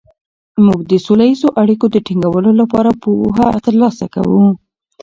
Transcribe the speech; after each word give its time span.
موږ 0.65 0.79
د 0.91 0.93
سوله 1.05 1.25
ییزو 1.29 1.49
اړیکو 1.61 1.85
د 1.91 1.95
ټینګولو 2.05 2.51
لپاره 2.61 2.89
پوهه 3.03 3.47
ترلاسه 3.65 4.05
کوو. 4.13 4.45